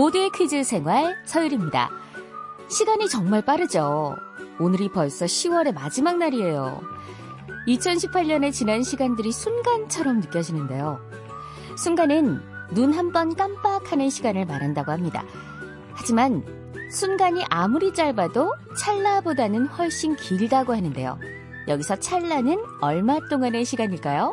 [0.00, 1.90] 모두의 퀴즈 생활 서율입니다.
[2.70, 4.16] 시간이 정말 빠르죠.
[4.58, 6.80] 오늘이 벌써 10월의 마지막 날이에요.
[7.68, 11.00] 2018년에 지난 시간들이 순간처럼 느껴지는데요.
[11.76, 15.22] 순간은 눈 한 번 깜빡하는 시간을 말한다고 합니다.
[15.92, 16.46] 하지만
[16.90, 21.18] 순간이 아무리 짧아도 찰나보다는 훨씬 길다고 하는데요.
[21.68, 24.32] 여기서 찰나는 얼마 동안의 시간일까요?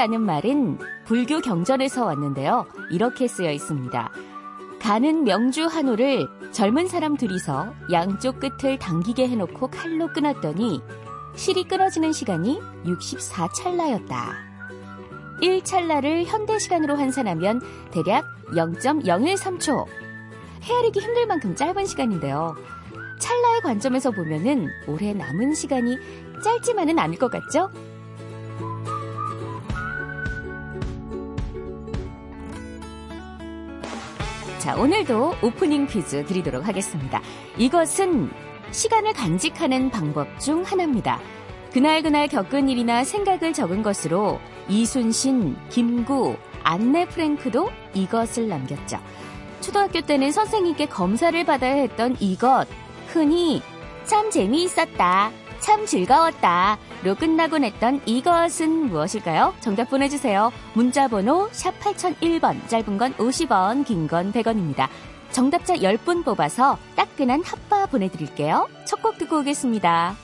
[0.00, 2.66] 찰나라는 말은 불교 경전에서 왔는데요.
[2.90, 4.10] 이렇게 쓰여 있습니다.
[4.80, 10.80] 가는 명주 한호를 젊은 사람 둘이서 양쪽 끝을 당기게 해놓고 칼로 끊었더니
[11.36, 14.14] 실이 끊어지는 시간이 64찰나였다.
[15.42, 19.86] 1찰나를 현대 시간으로 환산하면 대략 0.013초.
[20.62, 22.56] 헤아리기 힘들 만큼 짧은 시간인데요.
[23.18, 25.98] 찰나의 관점에서 보면은 올해 남은 시간이
[26.42, 27.70] 짧지만은 않을 것 같죠?
[34.60, 37.22] 자, 오늘도 오프닝 퀴즈 드리도록 하겠습니다.
[37.56, 38.30] 이것은
[38.72, 41.18] 시간을 간직하는 방법 중 하나입니다.
[41.72, 44.38] 그날그날 겪은 일이나 생각을 적은 것으로
[44.68, 49.00] 이순신, 김구, 안내 프랭크도 이것을 남겼죠.
[49.62, 52.66] 초등학교 때는 선생님께 검사를 받아야 했던 이것,
[53.06, 53.62] 흔히
[54.04, 59.54] 참 재미있었다, 참 즐거웠다, 로 끝나곤 했던 이것은 무엇일까요?
[59.60, 60.52] 정답 보내주세요.
[60.74, 64.88] 문자번호 샵 8001번, 짧은 건 50원, 긴 건 100원입니다.
[65.30, 68.68] 정답자 10분 뽑아서 따끈한 핫바 보내드릴게요.
[68.86, 70.16] 첫 곡 듣고 오겠습니다.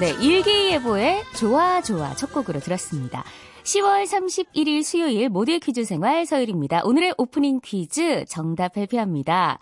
[0.00, 3.22] 네, 일기예보의 좋아 좋아 첫 곡으로 들었습니다.
[3.64, 6.80] 10월 31일 수요일 모두의 퀴즈 생활 서율입니다.
[6.84, 9.58] 오늘의 오프닝 퀴즈 정답 발표합니다.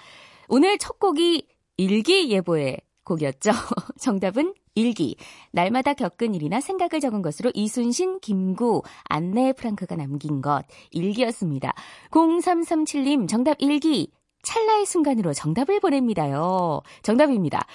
[0.46, 1.44] 오늘 첫 곡이
[1.76, 3.50] 일기예보의 곡이었죠.
[3.98, 5.16] 정답은 일기.
[5.50, 10.62] 날마다 겪은 일이나 생각을 적은 것으로 이순신, 김구, 안내 프랑크가 남긴 것.
[10.92, 11.74] 일기였습니다.
[12.12, 14.12] 0337님 정답 일기.
[14.44, 16.82] 찰나의 순간으로 정답을 보냅니다요.
[17.02, 17.66] 정답입니다.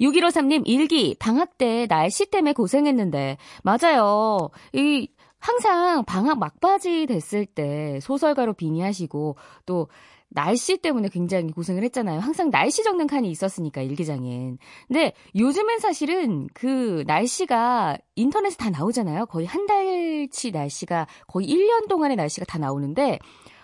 [0.00, 4.50] 6153님, 일기, 방학 때 날씨 때문에 고생했는데, 맞아요.
[4.72, 9.88] 이, 항상 방학 막바지 됐을 때 소설가로 빙의하시고, 또,
[10.32, 12.20] 날씨 때문에 굉장히 고생을 했잖아요.
[12.20, 14.58] 항상 날씨 적는 칸이 있었으니까, 일기장엔.
[14.86, 19.26] 근데 요즘엔 사실은 그 날씨가 인터넷에 다 나오잖아요.
[19.26, 23.18] 거의 한 달치 날씨가, 거의 1년 동안의 날씨가 다 나오는데,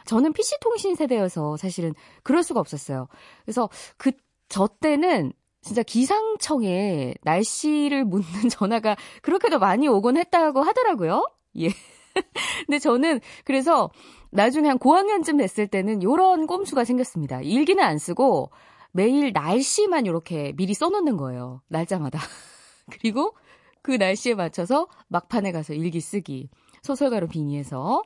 [0.07, 3.09] 저는 PC통신 세대여서 사실은 그럴 수가 없었어요.
[3.45, 4.13] 그래서 그,
[4.49, 5.33] 저 때는
[5.67, 11.27] 진짜 기상청에 날씨를 묻는 전화가 그렇게도 많이 오곤 했다고 하더라고요.
[11.59, 11.69] 예.
[12.67, 13.91] 근데 저는 그래서
[14.31, 17.41] 나중에 한 고학년쯤 됐을 때는 요런 꼼수가 생겼습니다.
[17.43, 18.51] 일기는 안 쓰고
[18.93, 21.63] 매일 날씨만 이렇게 미리 써놓는 거예요.
[21.69, 22.21] 날짜마다.
[22.91, 23.37] 그리고
[23.83, 26.49] 그 날씨에 맞춰서 막판에 가서 일기 쓰기.
[26.83, 28.03] 소설가로 빙의해서.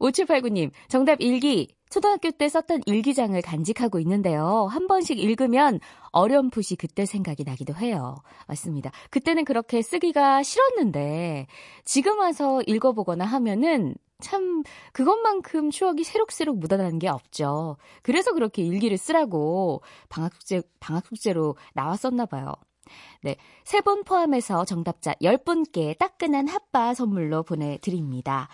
[0.00, 1.75] 5789님, 정답 일기.
[1.90, 4.66] 초등학교 때 썼던 일기장을 간직하고 있는데요.
[4.70, 5.80] 한 번씩 읽으면
[6.10, 8.16] 어렴풋이 그때 생각이 나기도 해요.
[8.48, 8.90] 맞습니다.
[9.10, 11.46] 그때는 그렇게 쓰기가 싫었는데
[11.84, 17.76] 지금 와서 읽어보거나 하면은 참 그것만큼 추억이 새록새록 묻어나는 게 없죠.
[18.02, 22.52] 그래서 그렇게 일기를 쓰라고 방학 숙제 방학 숙제로 나왔었나 봐요.
[23.22, 23.36] 네.
[23.64, 28.48] 세 분 포함해서 정답자 10분께 따끈한 핫바 선물로 보내 드립니다.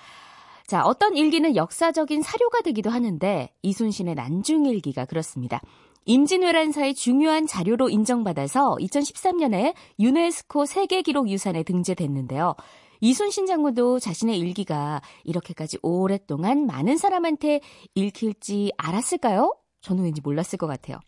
[0.73, 5.61] 자, 어떤 일기는 역사적인 사료가 되기도 하는데 이순신의 난중일기가 그렇습니다.
[6.07, 12.55] 임진왜란사의 중요한 자료로 인정받아서 2013년에 유네스코 세계기록 유산에 등재됐는데요.
[13.03, 17.61] 이순신 장군도 자신의 일기가 이렇게까지 오랫동안 많은 사람한테
[17.95, 19.55] 읽힐지 알았을까요?
[19.83, 20.99] 저는 왠지 몰랐을 것 같아요.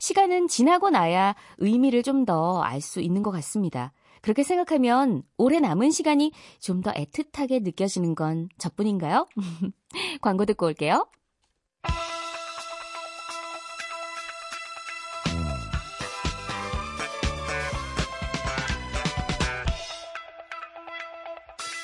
[0.00, 3.94] 시간은 지나고 나야 의미를 좀 더 알 수 있는 것 같습니다.
[4.22, 9.28] 그렇게 생각하면 올해 남은 시간이 좀 더 애틋하게 느껴지는 건 저뿐인가요?
[10.20, 11.06] 광고 듣고 올게요.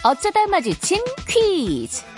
[0.05, 2.18] 어쩌다 마주친 퀴즈.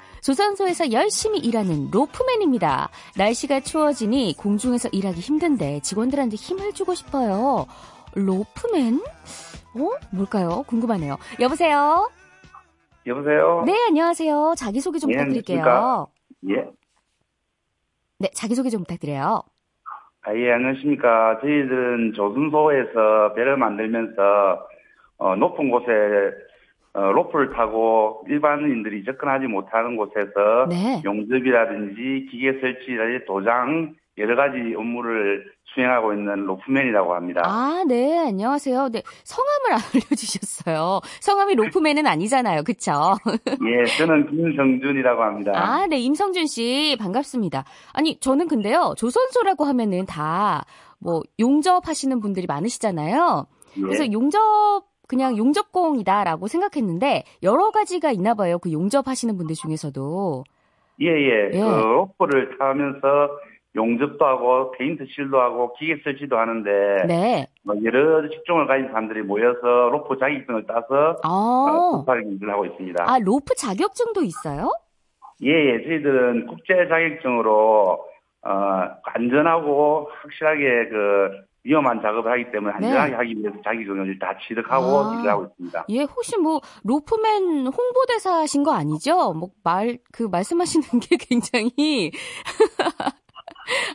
[0.21, 2.89] 조선소에서 열심히 일하는 로프맨입니다.
[3.17, 7.65] 날씨가 추워지니 공중에서 일하기 힘든데 직원들한테 힘을 주고 싶어요.
[8.15, 8.99] 로프맨?
[8.99, 9.89] 어?
[10.11, 10.63] 뭘까요?
[10.67, 11.17] 궁금하네요.
[11.39, 12.09] 여보세요?
[13.07, 13.63] 여보세요?
[13.65, 14.53] 네, 안녕하세요.
[14.57, 15.61] 자기소개 좀 예, 부탁드릴게요.
[15.63, 16.07] 안녕하십니까?
[16.49, 16.69] 예.
[18.19, 19.41] 네, 자기소개 좀 부탁드려요.
[20.23, 21.39] 아, 예, 안녕하십니까.
[21.41, 24.67] 저희들은 조선소에서 배를 만들면서,
[25.17, 25.87] 어, 높은 곳에,
[26.93, 31.01] 어, 로프를 타고 일반인들이 접근하지 못하는 곳에서 네.
[31.05, 37.43] 용접이라든지 기계 설치라든지 도장 여러 가지 업무를 수행하고 있는 로프맨이라고 합니다.
[37.45, 38.89] 아, 네, 안녕하세요.
[38.89, 40.99] 네, 성함을 안 알려주셨어요.
[41.21, 42.63] 성함이 로프맨은 아니잖아요.
[42.63, 43.15] 그쵸?
[43.47, 45.53] 예, 저는 김성준이라고 합니다.
[45.55, 47.63] 아, 네, 임성준 씨, 반갑습니다.
[47.93, 50.65] 아니, 저는 근데요, 조선소라고 하면은 다,
[50.99, 53.47] 뭐, 용접하시는 분들이 많으시잖아요.
[53.77, 53.81] 예.
[53.81, 58.59] 그래서 용접, 그냥 용접공이다라고 생각했는데, 여러 가지가 있나 봐요.
[58.59, 60.45] 그 용접하시는 분들 중에서도.
[61.01, 61.49] 예, 예.
[61.51, 61.59] 예.
[61.59, 63.29] 그 로프를 타면서
[63.75, 66.69] 용접도 하고 페인트 칠도 하고 기계 설치도 하는데
[67.07, 67.47] 네.
[67.63, 71.97] 뭐 여러 직종을 가진 사람들이 모여서 로프 자격증을 따서 어.
[71.97, 73.03] 로프하는 일을 하고 있습니다.
[73.05, 74.71] 아, 로프 자격증도 있어요?
[75.43, 75.83] 예, 예.
[75.83, 78.05] 저희들은 국제 자격증으로
[78.43, 78.51] 어,
[79.03, 83.17] 안전하고 확실하게 그 위험한 작업을 하기 때문에 안전하게 네.
[83.17, 85.13] 하기 위해서 자격증을 다 취득하고 아.
[85.13, 85.85] 일을 하고 있습니다.
[85.89, 89.33] 예, 혹시 뭐, 로프맨 홍보대사신 거 아니죠?
[89.33, 92.11] 뭐, 말, 그, 말씀하시는 게 굉장히.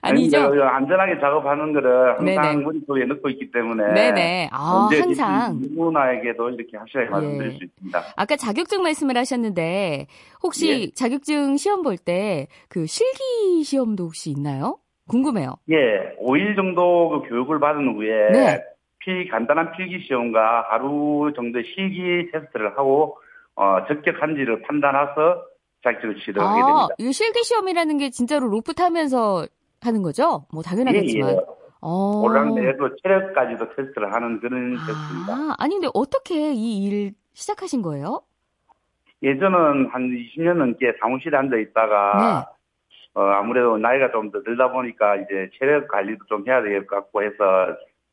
[0.00, 0.38] 아니죠?
[0.38, 2.56] 아니, 저 안전하게 작업하는 거를 항상 네네.
[2.64, 4.48] 머릿속에 넣고 있기 때문에 네네.
[4.52, 5.58] 아, 항상.
[5.60, 7.10] 누구나에게도 이렇게 확실하게 예.
[7.10, 8.02] 말씀드릴 수 있습니다.
[8.16, 10.06] 아까 자격증 말씀을 하셨는데,
[10.42, 10.90] 혹시 예.
[10.94, 14.78] 자격증 시험 볼 때, 그 실기 시험도 혹시 있나요?
[15.08, 15.56] 궁금해요.
[15.70, 18.64] 예, 5일 정도 그 교육을 받은 후에 네.
[18.98, 23.18] 필 간단한 필기 시험과 하루 정도의 실기 테스트를 하고
[23.54, 25.44] 어, 적격한지를 판단해서
[25.84, 26.94] 자격증을 취득하게 아, 됩니다.
[26.98, 29.46] 이 실기 시험이라는 게 진짜로 로프 타면서
[29.80, 30.46] 하는 거죠?
[30.52, 31.28] 뭐, 당연하겠지만.
[31.30, 31.36] 예, 예.
[31.80, 32.20] 어.
[32.22, 35.32] 오락내에도 체력까지도 테스트를 하는 그런 테스트입니다.
[35.32, 38.22] 아, 아니, 근데 어떻게 이 일 시작하신 거예요?
[39.22, 41.62] 예전은 한 20년 넘게 사무실에 앉아 네.
[41.62, 42.50] 있다가
[43.16, 47.22] 어, 아무래도 나이가 좀 더 들다 보니까 이제 체력 관리도 좀 해야 될 것 같고
[47.22, 47.34] 해서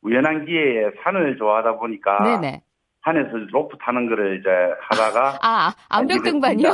[0.02, 2.62] 우연한 기회에 산을 좋아하다 보니까 네네.
[3.04, 4.48] 산에서 로프 타는 거를 이제
[4.80, 6.68] 하다가 아, 암벽 등반이요?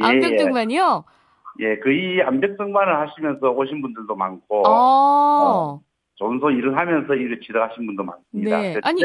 [0.00, 0.36] 예, 암벽 예.
[0.36, 1.04] 등반이요?
[1.60, 5.80] 예, 거의 암벽 등반을 하시면서 오신 분들도 많고 어.
[6.16, 8.60] 전소 일을 하면서 일을 취득하신 분도 많습니다.
[8.60, 8.72] 네.
[8.74, 9.02] 그래서 아니-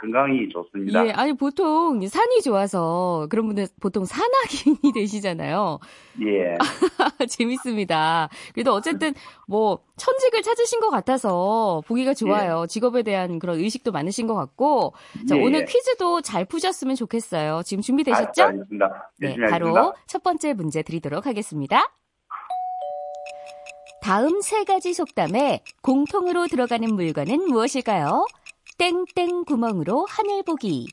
[0.00, 1.06] 건강이 좋습니다.
[1.06, 5.80] 예, 아니, 보통 산이 좋아서 그런 분들 보통 산악인이 되시잖아요.
[6.22, 6.54] 예.
[7.28, 8.28] 재밌습니다.
[8.54, 9.14] 그래도 어쨌든
[9.48, 12.66] 뭐 천직을 찾으신 것 같아서 보기가 좋아요.
[12.68, 14.94] 직업에 대한 그런 의식도 많으신 것 같고.
[15.28, 15.64] 자, 예, 오늘 예.
[15.64, 17.62] 퀴즈도 잘 푸셨으면 좋겠어요.
[17.64, 18.42] 지금 아, 준비되셨죠?
[18.44, 19.10] 알겠습니다.
[19.18, 19.92] 네, 바로 하겠습니다.
[20.06, 21.90] 첫 번째 문제 드리도록 하겠습니다.
[24.00, 28.26] 다음 세 가지 속담에 공통으로 들어가는 물건은 무엇일까요?
[28.78, 30.88] 땡땡 구멍으로 하늘 보기.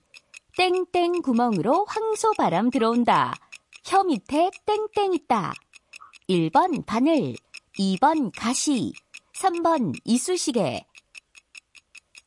[0.57, 3.35] 땡땡 구멍으로 황소 바람 들어온다.
[3.85, 5.53] 혀 밑에 땡땡 있다.
[6.27, 7.35] 1번 바늘,
[7.77, 8.93] 2번 가시,
[9.35, 10.83] 3번 이쑤시개.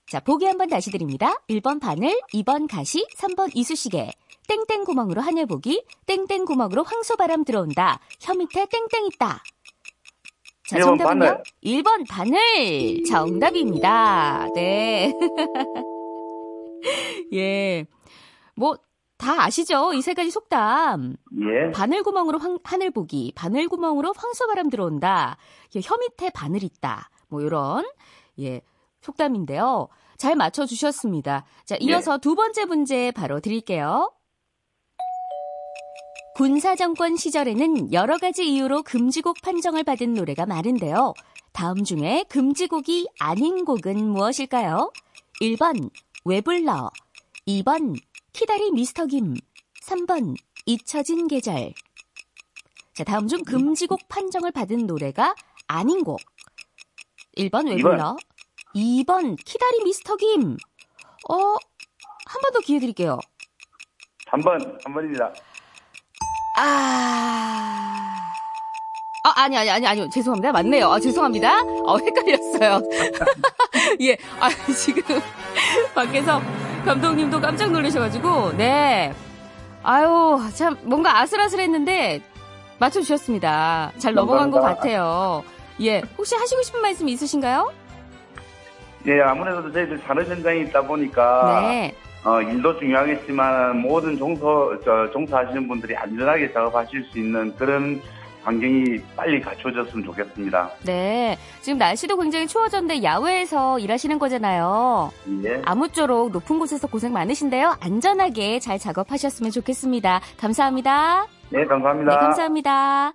[0.06, 1.34] 자, 보기 한번 다시 드립니다.
[1.50, 4.10] 1번 바늘, 2번 가시, 3번 이쑤시개.
[4.46, 8.00] 땡땡 구멍으로 하늘 보기, 땡땡 구멍으로 황소바람 들어온다.
[8.20, 9.42] 혀 밑에 땡땡 있다.
[10.68, 11.24] 자, 1번 정답은요?
[11.24, 11.42] 바늘.
[11.64, 13.04] 1번 바늘.
[13.04, 14.48] 정답입니다.
[14.54, 15.12] 네.
[17.32, 17.86] 예.
[18.54, 18.76] 뭐,
[19.16, 19.92] 다 아시죠?
[19.94, 21.16] 이 세 가지 속담.
[21.40, 21.70] 예.
[21.72, 25.36] 바늘구멍으로 황- 하늘 보기, 바늘구멍으로 황소바람 들어온다.
[25.74, 27.10] 예, 혀 밑에 바늘 있다.
[27.28, 27.84] 뭐 요런
[28.40, 28.60] 예
[29.00, 29.88] 속담인데요.
[30.18, 31.44] 잘 맞춰 주셨습니다.
[31.64, 34.12] 자, 이어서 두 번째 문제 바로 드릴게요.
[36.42, 41.12] 군사정권 시절에는 여러 가지 이유로 금지곡 판정을 받은 노래가 많은데요.
[41.52, 44.92] 다음 중에 금지곡이 아닌 곡은 무엇일까요?
[45.40, 45.90] 1번
[46.24, 46.92] 왜 불러
[47.48, 48.00] 2번
[48.32, 49.34] 키다리 미스터 김
[49.82, 51.72] 3번 잊혀진 계절
[52.94, 55.34] 자 다음 중 금지곡 판정을 받은 노래가
[55.66, 56.20] 아닌 곡
[57.36, 57.90] 1번 왜 이번.
[57.96, 58.16] 불러
[58.76, 60.56] 2번 키다리 미스터 김
[61.30, 63.18] 어, 한 번 더 기회 드릴게요.
[64.30, 65.32] 3번, 3번입니다.
[66.60, 68.32] 아,
[69.22, 70.08] 아, 아니, 아니, 아니, 아니요.
[70.08, 70.50] 죄송합니다.
[70.50, 70.90] 맞네요.
[70.90, 71.60] 아, 죄송합니다.
[71.86, 72.82] 어, 헷갈렸어요.
[74.02, 74.16] 예.
[74.40, 75.02] 아, 지금
[75.94, 76.40] 밖에서
[76.84, 79.12] 감독님도 깜짝 놀라셔가지고, 네.
[79.84, 82.22] 아유, 참, 뭔가 아슬아슬했는데,
[82.80, 83.92] 맞춰주셨습니다.
[83.98, 85.44] 잘 넘어간 것 같아요.
[85.80, 86.02] 예.
[86.16, 87.72] 혹시 하시고 싶은 말씀 있으신가요?
[89.06, 91.94] 예, 아무래도 저희들 산업 현장에 있다 보니까 네.
[92.24, 98.00] 어, 일도 중요하겠지만 모든 종소 저, 종사하시는 분들이 안전하게 작업하실 수 있는 그런
[98.42, 100.70] 환경이 빨리 갖춰졌으면 좋겠습니다.
[100.84, 101.36] 네.
[101.60, 105.12] 지금 날씨도 굉장히 추워졌는데 야외에서 일하시는 거잖아요.
[105.44, 105.60] 예.
[105.64, 107.76] 아무쪼록 높은 곳에서 고생 많으신데요.
[107.80, 110.20] 안전하게 잘 작업하셨으면 좋겠습니다.
[110.38, 111.26] 감사합니다.
[111.50, 112.10] 네, 감사합니다.
[112.10, 113.12] 네, 감사합니다.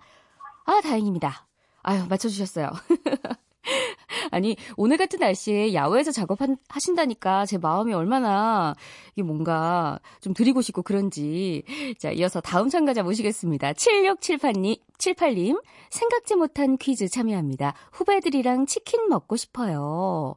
[0.65, 1.47] 아, 다행입니다.
[1.81, 2.69] 아유, 맞춰주셨어요.
[4.33, 8.75] 아니, 오늘 같은 날씨에 야외에서 작업하신다니까 제 마음이 얼마나
[9.13, 11.63] 이게 뭔가 좀 드리고 싶고 그런지.
[11.99, 13.73] 자, 이어서 다음 참가자 모시겠습니다.
[13.73, 17.73] 7678님, 78님, 생각지 못한 퀴즈 참여합니다.
[17.91, 20.35] 후배들이랑 치킨 먹고 싶어요.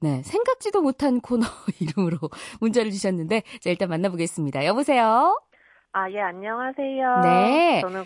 [0.00, 1.46] 네, 생각지도 못한 코너
[1.80, 2.18] 이름으로
[2.60, 4.64] 문자를 주셨는데, 자, 일단 만나보겠습니다.
[4.66, 5.40] 여보세요?
[5.92, 7.20] 아, 예, 안녕하세요.
[7.22, 7.80] 네.
[7.80, 8.04] 저는,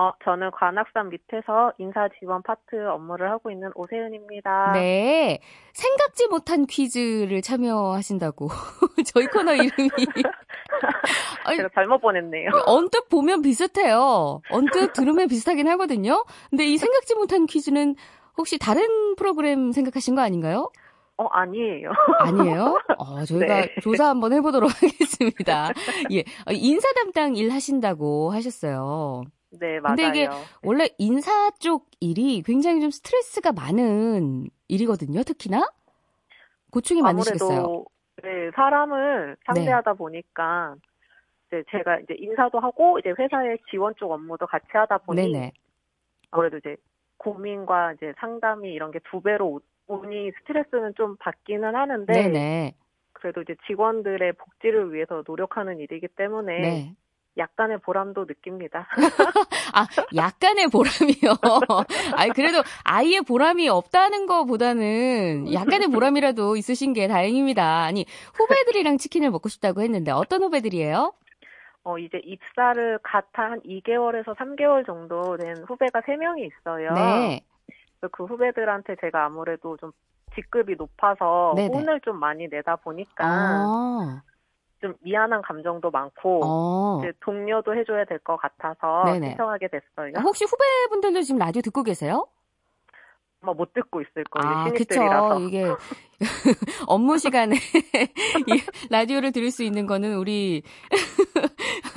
[0.00, 4.70] 어, 저는 관악산 밑에서 인사 지원 파트 업무를 하고 있는 오세은입니다.
[4.74, 5.40] 네.
[5.72, 8.48] 생각지 못한 퀴즈를 참여하신다고.
[9.12, 9.90] 저희 코너 이름이.
[11.44, 12.50] 아니, 제가 잘못 보냈네요.
[12.66, 14.40] 언뜻 보면 비슷해요.
[14.50, 16.24] 언뜻 들으면 비슷하긴 하거든요.
[16.48, 17.96] 근데 이 생각지 못한 퀴즈는
[18.36, 20.70] 혹시 다른 프로그램 생각하신 거 아닌가요?
[21.16, 21.90] 어, 아니에요.
[22.20, 22.78] 아니에요?
[22.98, 23.74] 어, 저희가 네.
[23.82, 25.72] 조사 한번 해보도록 하겠습니다.
[26.12, 26.20] 예.
[26.20, 29.24] 어, 인사 담당 일 하신다고 하셨어요.
[29.50, 29.96] 네, 맞아요.
[29.96, 30.28] 근데 이게
[30.62, 35.70] 원래 인사 쪽 일이 굉장히 좀 스트레스가 많은 일이거든요, 특히나.
[36.70, 37.58] 고충이 많으시겠어요.
[37.58, 37.86] 아무래도,
[38.22, 40.74] 네, 사람을 상대하다 보니까,
[41.46, 45.52] 이제 제가 이제 인사도 하고, 이제 회사의 지원 쪽 업무도 같이 하다 보니, 네네.
[46.30, 46.76] 아무래도 이제
[47.16, 52.74] 고민과 이제 상담이 이런 게 두 배로 오- 오니 스트레스는 좀 받기는 하는데, 네네.
[53.14, 56.94] 그래도 이제 직원들의 복지를 위해서 노력하는 일이기 때문에 네.
[57.38, 58.88] 약간의 보람도 느낍니다.
[59.74, 61.36] 아, 약간의 보람이요.
[62.16, 67.84] 아니, 그래도 아예 보람이 없다는 것보다는 약간의 보람이라도 있으신 게 다행입니다.
[67.84, 68.04] 아니,
[68.34, 71.12] 후배들이랑 치킨을 먹고 싶다고 했는데 어떤 후배들이에요?
[71.84, 76.92] 어, 이제 입사를 같아 한 2개월에서 3개월 정도 된 후배가 3명이 있어요.
[76.92, 77.40] 네.
[78.12, 79.92] 그 후배들한테 제가 아무래도 좀
[80.34, 81.74] 직급이 높아서 네네.
[81.74, 84.22] 혼을 좀 많이 내다 보니까 아,
[84.80, 87.00] 좀 미안한 감정도 많고 어.
[87.00, 89.30] 이제 동료도 해줘야 될 것 같아서 네네.
[89.30, 90.12] 신청하게 됐어요.
[90.22, 92.26] 혹시 후배분들도 지금 라디오 듣고 계세요?
[93.40, 94.56] 아마 못 듣고 있을 거예요.
[94.56, 94.70] 아.
[94.70, 95.38] 그쵸.
[95.46, 95.64] 이게
[96.88, 97.54] 업무 시간에
[98.48, 100.62] 이 라디오를 들을 수 있는 거는 우리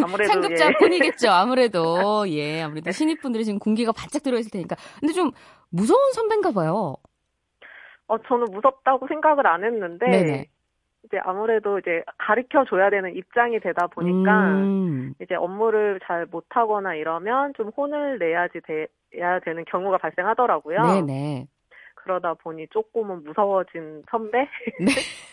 [0.04, 1.30] 아무래도 상급자뿐이겠죠.
[1.32, 4.76] 아무래도 예, 아무래도 신입분들이 지금 공기가 바짝 들어있을 테니까.
[5.00, 5.32] 근데 좀
[5.70, 6.96] 무서운 선배인가 봐요.
[8.08, 10.46] 어, 저는 무섭다고 생각을 안 했는데 네네.
[11.06, 17.54] 이제 아무래도 이제 가르쳐 줘야 되는 입장이 되다 보니까 음, 이제 업무를 잘 못하거나 이러면
[17.56, 20.82] 좀 혼을 내야지 돼야 되는 경우가 발생하더라고요.
[20.82, 21.48] 네네.
[21.96, 24.48] 그러다 보니 조금은 무서워진 선배?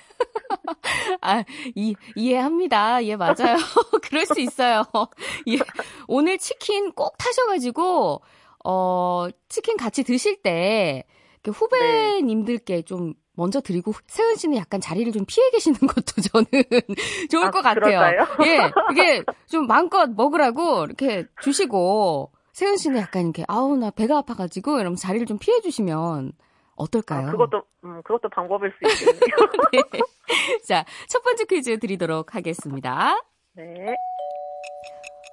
[1.21, 1.45] 아,
[1.75, 3.05] 이, 이해합니다.
[3.05, 3.57] 예, 맞아요.
[4.03, 4.83] 그럴 수 있어요.
[5.49, 5.57] 예.
[6.07, 8.21] 오늘 치킨 꼭 타셔가지고,
[8.65, 11.05] 어, 치킨 같이 드실 때,
[11.47, 16.47] 후배님들께 좀 먼저 드리고, 세은 씨는 약간 자리를 좀 피해 계시는 것도 저는
[17.31, 17.99] 좋을 아, 것 같아요.
[17.99, 18.27] 그럴까요?
[18.47, 24.81] 예, 이게 좀 마음껏 먹으라고 이렇게 주시고, 세은 씨는 약간 이렇게, 아우, 나 배가 아파가지고,
[24.81, 26.33] 이러면 자리를 좀 피해 주시면
[26.75, 27.29] 어떨까요?
[27.29, 29.21] 아, 그것도 음, 그것도 방법일 수 있겠네요.
[29.73, 29.83] 네.
[30.67, 33.21] 자, 첫 번째 퀴즈 드리도록 하겠습니다.
[33.55, 33.65] 네.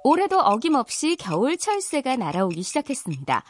[0.03, 3.43] 올해도 어김없이 겨울 철새가 날아오기 시작했습니다.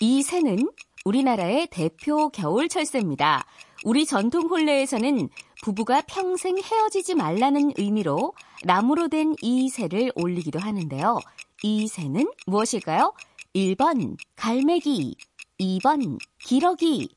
[0.00, 0.68] 이 새는
[1.04, 3.44] 우리나라의 대표 겨울 철새입니다.
[3.84, 5.28] 우리 전통 혼례에서는
[5.62, 8.32] 부부가 평생 헤어지지 말라는 의미로
[8.64, 11.18] 나무로 된 이 새를 올리기도 하는데요.
[11.62, 13.12] 이 새는 무엇일까요?
[13.54, 15.16] 1번 갈매기,
[15.60, 17.08] 2번 기러기,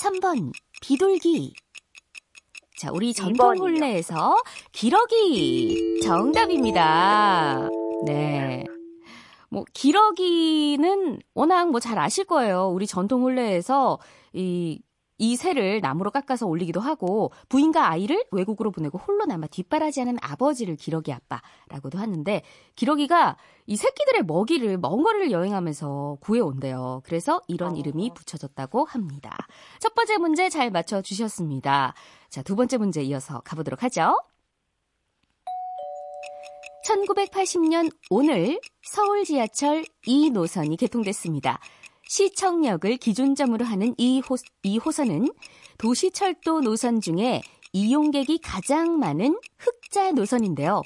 [0.00, 1.54] 3번 비둘기.
[2.78, 3.56] 자, 우리 전통.
[3.58, 4.36] 혼례에서
[4.72, 7.68] 기러기 정답입니다.
[8.06, 8.64] 네.
[9.48, 12.68] 뭐 기러기는 워낙 뭐 잘 아실 거예요.
[12.68, 13.98] 우리 전통 혼례에서
[14.34, 14.80] 이,
[15.18, 21.12] 이 새를 나무로 깎아서 올리기도 하고 부인과 아이를 외국으로 보내고 홀로 남아 뒷바라지하는 아버지를 기러기
[21.12, 22.42] 아빠라고도 하는데
[22.74, 27.02] 기러기가 이 새끼들의 먹이를 먼 거리를 여행하면서 구해온대요.
[27.04, 27.76] 그래서 이런 어.
[27.76, 29.36] 이름이 붙여졌다고 합니다.
[29.78, 31.94] 첫 번째 문제 잘 맞춰 주셨습니다.
[32.28, 34.18] 자, 두 번째 문제 이어서 가보도록 하죠.
[36.86, 41.58] 1980년 오늘 서울 지하철 2노선이 개통됐습니다.
[42.06, 45.28] 시청역을 기준점으로 하는 이, 호, 이 호선은
[45.78, 50.82] 도시철도 노선 중에 이용객이 가장 많은 흑자 노선인데요.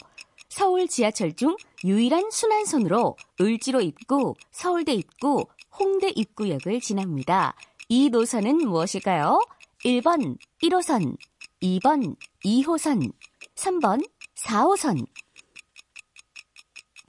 [0.49, 5.47] 서울 지하철 중 유일한 순환선으로 을지로 입구, 서울대 입구,
[5.79, 7.55] 홍대 입구역을 지납니다.
[7.89, 9.41] 이 노선은 무엇일까요?
[9.85, 11.17] 1번 1호선,
[11.63, 13.13] 2번 2호선,
[13.55, 14.05] 3번
[14.37, 15.07] 4호선.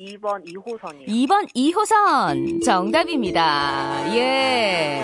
[0.05, 1.07] 2번 2호선이요.
[1.07, 4.03] 2번 2호선 정답입니다.
[4.15, 5.03] 예.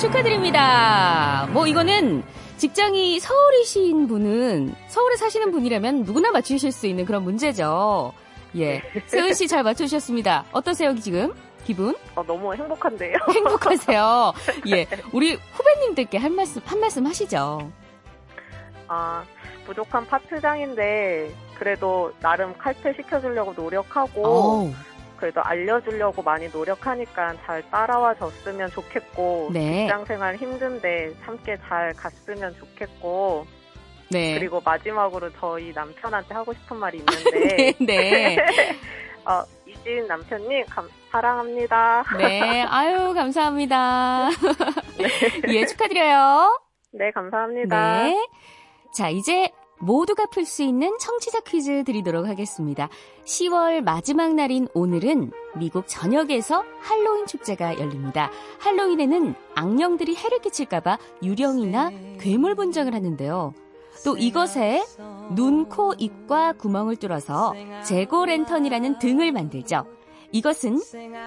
[0.00, 1.48] 축하드립니다.
[1.52, 2.24] 뭐 이거는
[2.56, 8.12] 직장이 서울이신 분은 서울에 사시는 분이라면 누구나 맞추실 수 있는 그런 문제죠.
[8.56, 8.82] 예.
[9.06, 10.44] 세은 씨 잘 맞추셨습니다.
[10.52, 11.32] 어떠세요, 지금?
[11.64, 11.94] 기분?
[12.16, 13.16] 어, 너무 행복한데요.
[13.32, 14.32] 행복하세요.
[14.74, 14.86] 예.
[15.12, 17.70] 우리 후배님들께 한 말씀, 한 말씀 하시죠.
[18.88, 19.24] 아,
[19.66, 24.74] 부족한 파트장인데, 그래도 나름 칼퇴 시켜주려고 노력하고, 오,
[25.16, 29.82] 그래도 알려주려고 많이 노력하니까 잘 따라와 줬으면 좋겠고, 네.
[29.86, 33.46] 직장 생활 힘든데 함께 잘 갔으면 좋겠고,
[34.10, 34.38] 네.
[34.38, 38.36] 그리고 마지막으로 저희 남편한테 하고 싶은 말이 있는데, 네.
[39.24, 42.04] 어, 이진 남편님, 감, 사랑합니다.
[42.18, 42.62] 네.
[42.62, 44.28] 아유, 감사합니다.
[45.48, 46.60] 예, 축하드려요.
[46.92, 48.02] 네, 감사합니다.
[48.02, 48.28] 네.
[48.94, 49.50] 자, 이제
[49.84, 52.88] 모두가 풀 수 있는 청취자 퀴즈 드리도록 하겠습니다.
[53.24, 58.30] 10월 마지막 날인 오늘은 미국 전역에서 할로윈 축제가 열립니다.
[58.60, 63.54] 할로윈에는 악령들이 해를 끼칠까봐 유령이나 괴물 분장을 하는데요.
[64.04, 64.82] 또 이것에
[65.34, 69.86] 눈, 코, 입과 구멍을 뚫어서 재고 랜턴이라는 등을 만들죠.
[70.32, 70.80] 이것은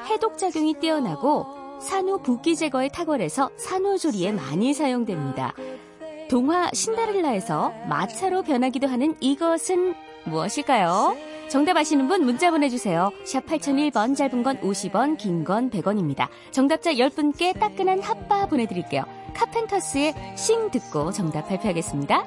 [0.05, 1.45] 해독작용이 뛰어나고
[1.79, 5.53] 산후 붓기 제거에 탁월해서 산후조리에 많이 사용됩니다.
[6.29, 11.15] 동화 신데렐라에서 마차로 변하기도 하는 이것은 무엇일까요?
[11.48, 13.12] 정답 아시는 분 문자 보내주세요.
[13.24, 16.27] 샵 8001번 짧은 건 50원 긴 건 100원입니다.
[16.51, 19.03] 정답자 10분께 따끈한 핫바 보내드릴게요.
[19.33, 22.25] 카펜터스의 싱 듣고 정답 발표하겠습니다.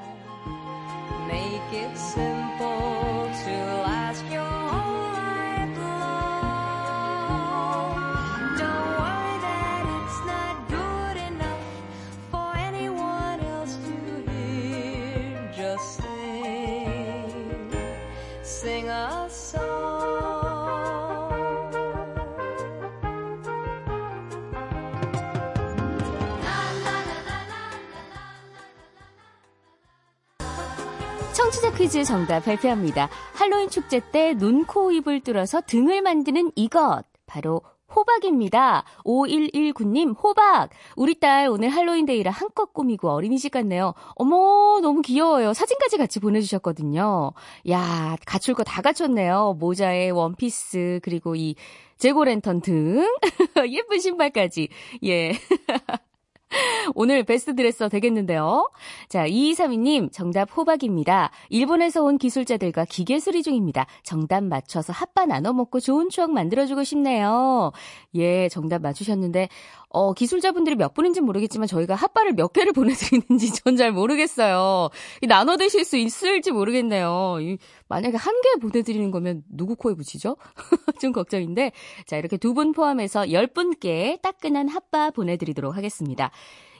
[31.81, 33.09] 퀴즈 정답 발표합니다.
[33.33, 37.05] 할로윈 축제 때 눈, 코, 입을 뚫어서 등을 만드는 이것.
[37.25, 37.63] 바로
[37.97, 38.85] 호박입니다.
[39.07, 40.69] 5119님, 호박!
[40.95, 43.95] 우리 딸 오늘 할로윈데이라 한껏 꾸미고 어린이집 갔네요.
[44.17, 45.55] 어머, 너무 귀여워요.
[45.55, 47.33] 사진까지 같이 보내주셨거든요.
[47.71, 49.57] 야, 갖출 거 다 갖췄네요.
[49.59, 51.55] 모자에 원피스, 그리고 이
[51.97, 53.07] 재고 랜턴 등.
[53.71, 54.69] 예쁜 신발까지.
[55.05, 55.33] 예.
[56.95, 58.71] 오늘 베스트 드레서 되겠는데요.
[59.09, 61.31] 자, 2232님, 정답 호박입니다.
[61.49, 63.87] 일본에서 온 기술자들과 기계 수리 중입니다.
[64.03, 67.73] 정답 맞춰서 핫바 나눠 먹고 좋은 추억 만들어주고 싶네요.
[68.17, 69.49] 예, 정답 맞추셨는데,
[69.93, 74.89] 어, 기술자분들이 몇 분인지 모르겠지만 저희가 핫바를 몇 개를 보내드리는지 전 잘 모르겠어요.
[75.23, 77.39] 이 나눠 드실 수 있을지 모르겠네요.
[77.41, 80.37] 이, 만약에 한 개 보내드리는 거면 누구 코에 붙이죠?
[81.01, 81.73] 좀 걱정인데,
[82.07, 86.31] 자, 이렇게 두 분 포함해서 10분께 따끈한 핫바 보내드리도록 하겠습니다.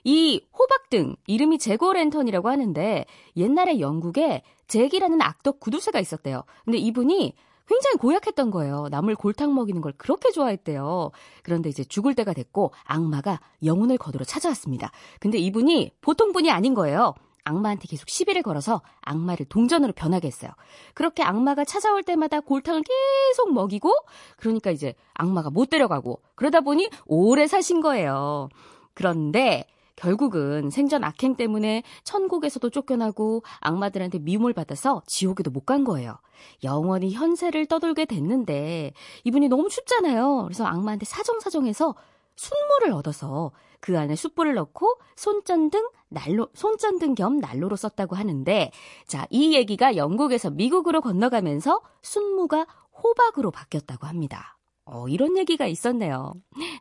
[0.05, 3.05] 이 호박등, 이름이 제고 랜턴이라고 하는데,
[3.37, 6.45] 옛날에 영국에 잭이라는 악덕 구두쇠가 있었대요.
[6.65, 7.35] 근데 이분이
[7.71, 8.89] 굉장히 고약했던 거예요.
[8.91, 11.13] 남을 골탕 먹이는 걸 그렇게 좋아했대요.
[11.45, 14.91] 그런데 이제 죽을 때가 됐고 악마가 영혼을 거두러 찾아왔습니다.
[15.21, 17.15] 근데 이분이 보통 분이 아닌 거예요.
[17.45, 20.51] 악마한테 계속 시비를 걸어서 악마를 동전으로 변하게 했어요.
[20.95, 23.95] 그렇게 악마가 찾아올 때마다 골탕을 계속 먹이고
[24.37, 28.49] 그러니까 이제 악마가 못 데려가고 그러다 보니 오래 사신 거예요.
[28.95, 29.65] 그런데
[30.01, 36.17] 결국은 생전 악행 때문에 천국에서도 쫓겨나고 악마들한테 미움을 받아서 지옥에도 못 간 거예요.
[36.65, 38.93] 영원히 현세를 떠돌게 됐는데
[39.25, 40.45] 이분이 너무 춥잖아요.
[40.45, 41.95] 그래서 악마한테 사정사정해서
[42.35, 48.71] 순물을 얻어서 그 안에 숯불을 넣고 손전등 난로 손전등 겸 난로로 썼다고 하는데
[49.07, 52.67] 자, 이 얘기가 영국에서 미국으로 건너가면서 순무가
[53.03, 54.57] 호박으로 바뀌었다고 합니다.
[54.87, 56.33] 어, 이런 얘기가 있었네요.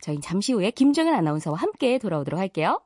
[0.01, 2.79] 저희 잠시 후에 김정은 아나운서와 함께 돌아오도록 할게요.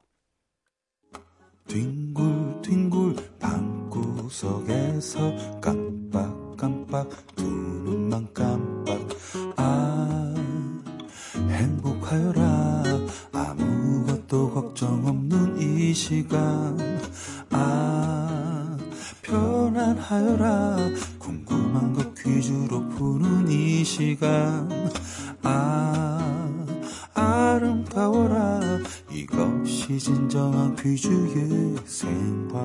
[1.68, 5.20] 뒹굴뒹굴 방구석에서
[5.62, 9.00] 깜빡깜빡 두 눈만 깜빡.
[9.56, 10.36] 아
[11.50, 12.84] 행복하여라.
[13.32, 16.78] 아무것도 걱정 없는 이 시간.
[17.50, 18.78] 아
[19.22, 20.78] 편안하여라.
[21.18, 24.70] 궁금한 것 퀴즈로 푸는 이 시간
[30.04, 32.60] 진정한 퀴즈의 생활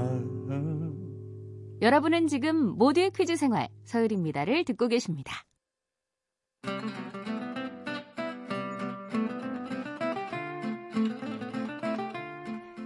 [1.80, 5.44] 여러분은 지금 모두의 퀴즈 생활 서율입니다를 듣고 계십니다.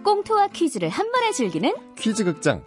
[0.04, 2.62] 꽁트와 퀴즈를 한 번에 즐기는 퀴즈 극장.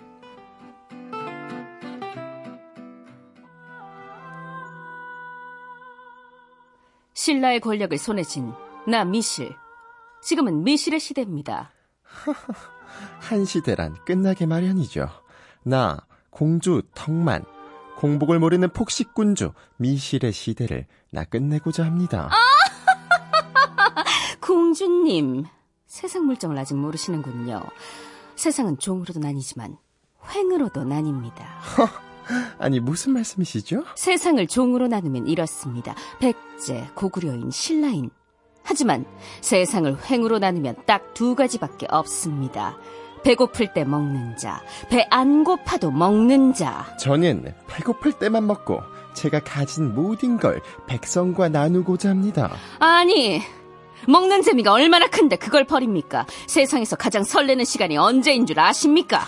[7.14, 8.52] 신라의 권력을 손에 쥔
[8.88, 9.56] 나 미실.
[10.22, 11.75] 지금은 미실의 시대입니다.
[13.20, 15.10] 한 시대란 끝나게 마련이죠.
[15.64, 17.44] 나 공주 덕만
[17.98, 22.30] 공복을 모르는 폭식군주 미실의 시대를 나 끝내고자 합니다.
[24.42, 25.46] 공주님,
[25.88, 27.64] 세상 물정을 아직 모르시는군요.
[28.36, 29.78] 세상은 종으로도 나뉘지만
[30.34, 31.46] 횡으로도 나뉩니다.
[32.60, 33.84] 아니 무슨 말씀이시죠?
[33.96, 35.96] 세상을 종으로 나누면 이렇습니다.
[36.20, 38.10] 백제, 고구려인, 신라인.
[38.66, 39.06] 하지만
[39.42, 42.78] 세상을 횡으로 나누면 딱 두 가지밖에 없습니다.
[43.24, 46.86] 배고플 때 먹는 자, 배 안 고파도 먹는 자.
[47.00, 48.82] 저는 배고플 때만 먹고
[49.14, 52.52] 제가 가진 모든 걸 백성과 나누고자 합니다.
[52.80, 53.42] 아니,
[54.08, 56.26] 먹는 재미가 얼마나 큰데 그걸 버립니까?
[56.48, 59.22] 세상에서 가장 설레는 시간이 언제인 줄 아십니까?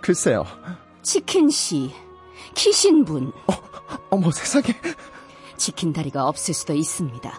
[0.00, 0.46] 글쎄요.
[1.02, 1.92] 치킨 씨,
[2.54, 3.30] 키신 분,
[4.10, 4.64] 어머 세상에
[5.58, 7.30] 치킨 다리가 없을 수도 있습니다.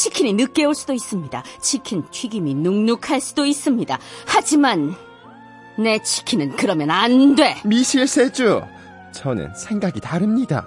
[0.00, 1.42] 치킨이 늦게 올 수도 있습니다.
[1.60, 3.98] 치킨 튀김이 눅눅할 수도 있습니다.
[4.26, 4.94] 하지만
[5.76, 7.56] 내 치킨은 그러면 안 돼.
[7.66, 8.62] 미실세주
[9.12, 10.66] 저는 생각이 다릅니다.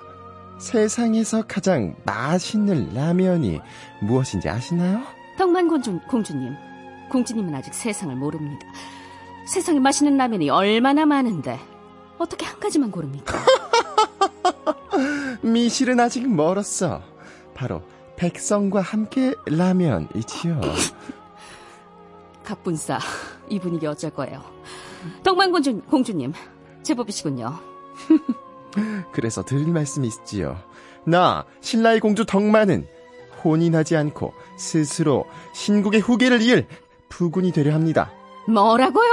[0.59, 3.59] 세상에서 가장 맛있는 라면이
[4.01, 5.01] 무엇인지 아시나요?
[5.39, 6.53] 덕만 공주, 공주님,
[7.09, 8.67] 공주님은 아직 세상을 모릅니다.
[9.47, 11.59] 세상에 맛있는 라면이 얼마나 많은데
[12.19, 13.43] 어떻게 한 가지만 고릅니까?
[15.41, 17.01] 미실은 아직 멀었어.
[17.55, 17.81] 바로
[18.15, 20.61] 백성과 함께 라면이지요.
[22.43, 22.99] 갑분싸
[23.49, 24.43] 이 분위기 어쩔 거예요.
[25.23, 26.33] 덕만 공주, 공주님
[26.83, 27.57] 제법이시군요.
[29.11, 30.57] 그래서 드릴 말씀이 있지요.
[31.05, 32.87] 나 신라의 공주 덕만은
[33.43, 36.67] 혼인하지 않고 스스로 신국의 후계를 이을
[37.09, 38.11] 부군이 되려 합니다.
[38.47, 39.09] 뭐라고요?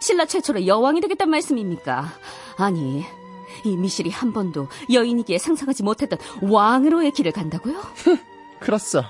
[0.00, 2.12] 신라 최초로 여왕이 되겠단 말씀입니까?
[2.58, 3.04] 아니,
[3.64, 7.80] 이 미실이 한 번도 여인이기에 상상하지 못했던 왕으로의 길을 간다고요?
[8.60, 9.02] 그렇소.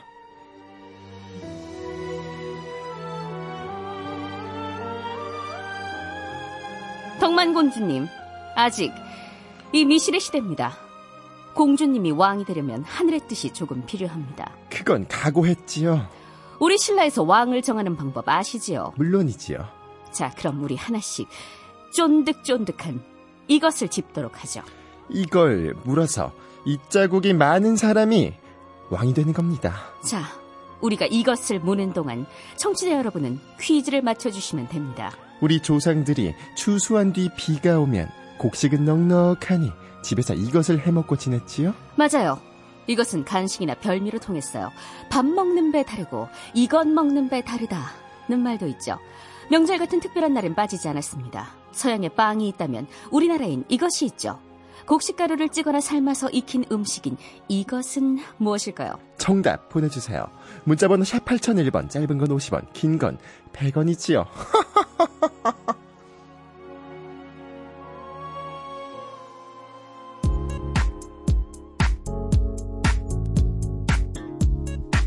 [7.20, 8.06] 덕만공주님,
[8.54, 8.92] 아직
[9.72, 10.76] 이 미실의 시대입니다.
[11.54, 14.52] 공주님이 왕이 되려면 하늘의 뜻이 조금 필요합니다.
[14.68, 16.06] 그건 각오했지요.
[16.60, 18.92] 우리 신라에서 왕을 정하는 방법 아시지요?
[18.96, 19.66] 물론이지요.
[20.12, 21.28] 자, 그럼 우리 하나씩
[21.92, 23.13] 쫀득쫀득한
[23.48, 24.62] 이것을 짚도록 하죠.
[25.08, 26.32] 이걸 물어서
[26.64, 28.34] 이 자국이 많은 사람이
[28.90, 29.74] 왕이 되는 겁니다.
[30.04, 30.22] 자,
[30.80, 32.26] 우리가 이것을 무는 동안
[32.56, 35.12] 청취자 여러분은 퀴즈를 맞춰주시면 됩니다.
[35.40, 41.74] 우리 조상들이 추수한 뒤 비가 오면 곡식은 넉넉하니 집에서 이것을 해먹고 지냈지요?
[41.96, 42.40] 맞아요.
[42.86, 44.70] 이것은 간식이나 별미로 통했어요.
[45.10, 48.98] 밥 먹는 배 다르고 이것 먹는 배 다르다는 말도 있죠.
[49.50, 51.63] 명절 같은 특별한 날엔 빠지지 않았습니다.
[51.74, 54.38] 서양에 빵이 있다면 우리나라엔 이것이 있죠.
[54.86, 57.16] 곡식가루를 찌거나 삶아서 익힌 음식인
[57.48, 58.98] 이것은 무엇일까요?
[59.16, 60.26] 정답 보내주세요.
[60.64, 63.18] 문자번호 샵 8001번, 짧은 건 50원, 긴 건
[63.52, 64.26] 100원이지요.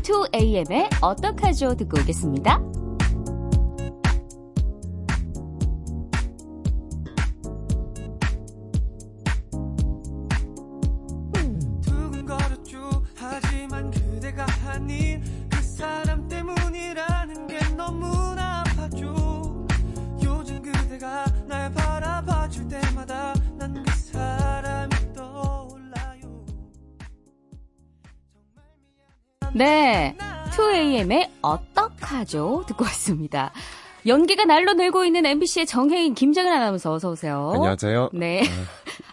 [0.02, 2.60] 투 a m 의 어떡하죠 듣고 오겠습니다.
[13.88, 19.68] 하지만 그대가 아닌 그 사람 때문이라는 게 너무나 아팠죠
[20.24, 26.44] 요즘 그대가 날 바라봐줄 때마다 난 그 사람이 떠올라요
[29.54, 30.16] 네,
[30.50, 32.64] 2AM의 어떡하죠?
[32.66, 33.52] 듣고 왔습니다.
[34.06, 37.50] 연기가 날로 늘고 있는 MBC의 정혜인, 김정은 아나운서 어서 오세요.
[37.54, 38.10] 안녕하세요.
[38.14, 38.42] 네.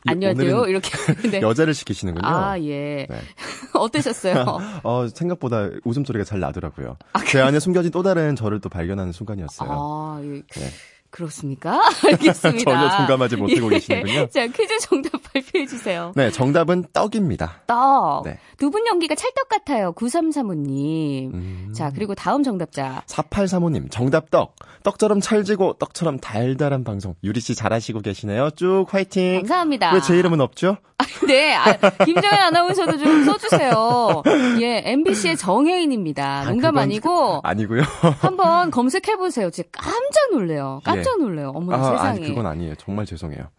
[0.06, 0.68] 이- 안녕하세요.
[0.68, 0.89] 이렇게.
[1.32, 1.41] 네.
[1.41, 2.28] 여자를 시키시는군요.
[2.28, 3.08] 아, 예.
[3.10, 3.22] 네.
[3.74, 4.46] 어떠셨어요?
[4.84, 6.98] 어, 생각보다 웃음소리가 잘 나더라고요.
[7.28, 9.70] 제 안에 숨겨진 또 다른 저를 또 발견하는 순간이었어요.
[9.72, 10.28] 아, 예.
[10.28, 10.70] 네.
[11.15, 11.82] 그렇습니까?
[12.06, 12.71] 알겠습니다.
[12.71, 13.75] 전혀 공감하지 못하고 예.
[13.80, 14.28] 계시는군요.
[14.28, 16.12] 자, 퀴즈 정답 발표해 주세요.
[16.13, 17.62] 네, 정답은 떡입니다.
[17.67, 18.23] 떡.
[18.25, 18.38] 네.
[18.58, 19.93] 두분 연기가 찰떡 같아요.
[19.93, 21.34] 9335님.
[21.34, 21.73] 음.
[21.73, 23.04] 자, 그리고 다음 정답자.
[23.08, 24.56] 4835님, 정답 떡.
[24.84, 27.15] 떡처럼 찰지고 떡처럼 달달한 방송.
[27.23, 28.49] 유리 씨 잘하시고 계시네요.
[28.51, 29.38] 쭉 화이팅.
[29.39, 29.93] 감사합니다.
[29.93, 30.78] 왜 제 이름은 없죠?
[31.28, 31.73] 네, 아,
[32.06, 34.23] 김정현 아나운서도 좀 써주세요.
[34.62, 36.23] 예, MBC의 정혜인입니다.
[36.41, 37.82] 아, 농담 그건 아니고 아니고요.
[38.21, 39.49] 한번 검색해 보세요.
[39.49, 40.80] 진짜 깜짝 놀래요.
[40.86, 41.52] 깜짝 놀래요.
[41.56, 42.10] 어머나 아, 세상에.
[42.20, 42.76] 아니, 그건 아니에요.
[42.76, 43.50] 정말 죄송해요.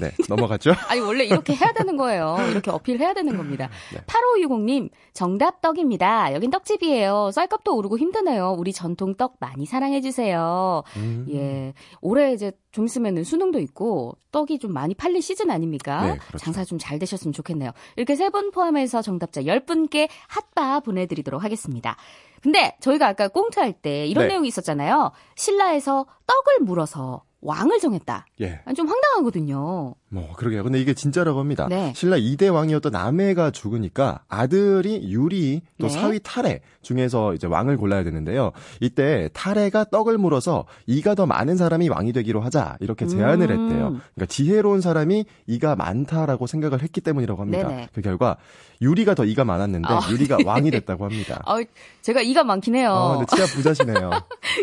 [0.00, 0.72] 네, 넘어가죠.
[0.88, 2.36] 아니 원래 이렇게 해야 되는 거예요.
[2.50, 3.68] 이렇게 어필해야 되는 겁니다.
[3.92, 4.00] 네.
[4.06, 6.32] 8560님 정답 떡입니다.
[6.34, 7.30] 여긴 떡집이에요.
[7.32, 8.54] 쌀값도 오르고 힘드네요.
[8.58, 10.82] 우리 전통 떡 많이 사랑해 주세요.
[10.96, 11.26] 음.
[11.30, 11.74] 예.
[12.00, 16.02] 올해 이제 좀 있으면은 수능도 있고 떡이 좀 많이 팔릴 시즌 아닙니까?
[16.06, 16.38] 네, 그렇죠.
[16.38, 17.70] 장사 좀 잘 되셨으면 좋겠네요.
[17.96, 21.96] 이렇게 세 분 포함해서 정답자 10분께 핫바 보내드리도록 하겠습니다.
[22.42, 24.28] 근데 저희가 아까 꽁트 할 때 이런 네.
[24.34, 25.12] 내용이 있었잖아요.
[25.36, 28.26] 신라에서 떡을 물어서 왕을 정했다.
[28.40, 28.60] 예.
[28.76, 29.94] 좀 황당하거든요.
[30.12, 30.62] 뭐 그러게요.
[30.62, 31.66] 근데 이게 진짜라고 합니다.
[31.70, 31.92] 네.
[31.96, 35.92] 신라 2대 왕이었던 남해가 죽으니까 아들이 유리 또 네.
[35.92, 38.52] 사위 탈해 중에서 이제 왕을 골라야 되는데요.
[38.80, 43.70] 이때 탈해가 떡을 물어서 이가 더 많은 사람이 왕이 되기로 하자 이렇게 제안을 음.
[43.70, 43.86] 했대요.
[44.14, 47.68] 그러니까 지혜로운 사람이 이가 많다라고 생각을 했기 때문이라고 합니다.
[47.68, 47.88] 네네.
[47.94, 48.36] 그 결과
[48.82, 50.00] 유리가 더 이가 많았는데 아.
[50.10, 51.40] 유리가 왕이 됐다고 합니다.
[51.46, 51.56] 아,
[52.02, 52.92] 제가 이가 많긴 해요.
[52.92, 54.10] 아, 근데 치아 부자시네요.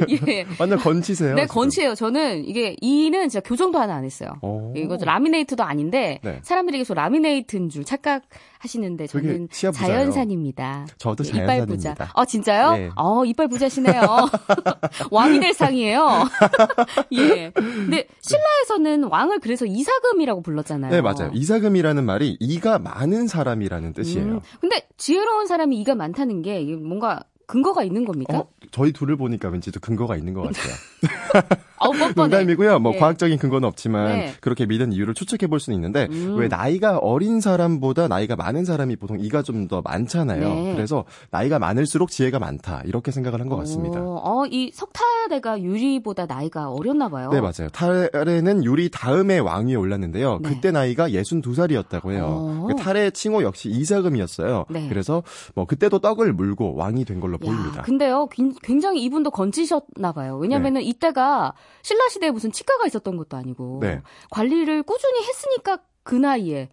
[0.28, 0.46] 예.
[0.60, 1.34] 완전 건치세요.
[1.36, 1.54] 네, 지금.
[1.56, 1.96] 건치예요.
[1.96, 4.34] 저는 이게 이는 진짜 교정도 하나 안 했어요.
[4.42, 4.74] 오.
[4.76, 6.40] 이거 라미네 이트도 아닌데 네.
[6.44, 9.50] 사람들이 계속 라미네이트인 줄 착각하시는데 저는.
[9.74, 10.88] 자연산입니다.
[10.98, 11.94] 저도 이빨 자연산입니다.
[11.94, 12.12] 부자.
[12.14, 12.72] 어 진짜요?
[12.74, 12.90] 네.
[12.96, 14.02] 어 이빨 부자시네요.
[15.12, 16.28] 왕이 될 상이에요.
[17.14, 17.52] 예.
[17.54, 20.92] 근데 신라에서는 왕을 그래서 이사금이라고 불렀잖아요.
[20.92, 21.32] 네, 맞아요.
[21.34, 24.26] 이사금이라는 말이 이가 많은 사람이라는 뜻이에요.
[24.26, 28.38] 음, 근데 지혜로운 사람이 이가 많다는 게 뭔가 근거가 있는 겁니까?
[28.38, 30.74] 어, 저희 둘을 보니까 왠지 또 근거가 있는 것 같아요.
[31.80, 32.14] 뻔뻔해.
[32.16, 32.80] 농담이고요.
[32.80, 32.98] 뭐 네.
[33.00, 34.34] 과학적인 근거는 없지만 네.
[34.42, 36.36] 그렇게 믿은 이유를 추측해 볼 수는 있는데 음.
[36.38, 40.54] 왜 나이가 어린 사람보다 나이가 많은 사람이 보통 이가 좀 더 많잖아요.
[40.54, 40.74] 네.
[40.74, 44.00] 그래서 나이가 많을수록 지혜가 많다 이렇게 생각을 한 것 같습니다.
[44.02, 47.30] 어, 어, 이 석타대가 유리보다 나이가 어렸나 봐요.
[47.32, 47.70] 네, 맞아요.
[47.74, 50.40] 탈해는 유리 다음에 왕위에 올랐는데요.
[50.42, 50.50] 네.
[50.50, 52.26] 그때 나이가 62살이었다고 해요.
[52.28, 52.68] 어.
[52.68, 54.66] 그 탈해 칭호 역시 이사금이었어요.
[54.70, 54.88] 네.
[54.90, 55.24] 그래서
[55.56, 57.82] 뭐 그때도 떡을 물고 왕이 된 걸로 야, 보입니다.
[57.84, 58.28] 근데요,
[58.62, 60.38] 굉- 굉장히 이분도 건지셨나 봐요.
[60.38, 64.02] 왜냐면은 이때가 신라 시대에 무슨 치과가 있었던 것도 아니고 네.
[64.32, 66.70] 관리를 꾸준히 했으니까 그 나이에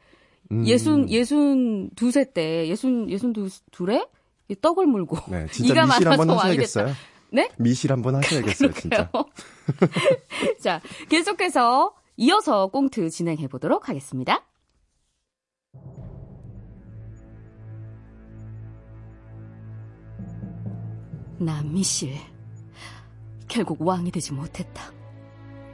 [0.53, 0.66] 음.
[0.66, 4.07] 예순 예순 두세 때 예순 예순 두 둘에
[4.49, 6.92] 이 떡을 물고 네, 진짜 이가 미실 한번 하셔야겠어요.
[7.31, 7.51] 네?
[7.59, 9.11] 미실 한번 하셔야겠어요, 진짜.
[10.62, 14.44] 자, 계속해서 이어서 꽁트 진행해 보도록 하겠습니다.
[21.38, 22.14] 나 미실
[23.49, 24.92] 결국 왕이 되지 못했다.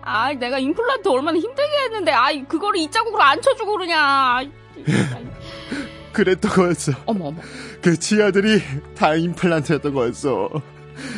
[0.02, 4.40] 아, 내가 임플란트 얼마나 힘들게 했는데, 아, 그거를 이 자국으로 안 쳐주고 그러냐.
[6.12, 6.92] 그랬던 거였어.
[7.06, 7.40] 어머, 어머.
[7.80, 8.60] 그 치아들이
[8.96, 10.50] 다 임플란트였던 거였어.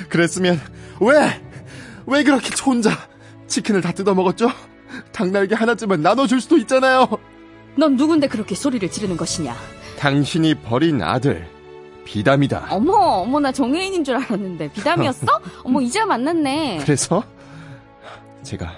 [0.09, 0.61] 그랬으면
[1.01, 1.43] 왜?
[2.07, 2.91] 왜 그렇게 혼자
[3.47, 4.51] 치킨을 다 뜯어 먹었죠?
[5.13, 7.09] 닭날개 하나쯤은 나눠줄 수도 있잖아요.
[7.77, 9.57] 넌 누군데 그렇게 소리를 지르는 것이냐?
[9.99, 11.49] 당신이 버린 아들
[12.05, 12.69] 비담이다.
[12.71, 15.27] 어머, 어머, 나 정혜인인 줄 알았는데 비담이었어?
[15.65, 16.79] 어머, 이제 만났네.
[16.83, 17.23] 그래서
[18.43, 18.73] 제가